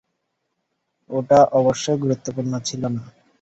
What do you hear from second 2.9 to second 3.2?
না।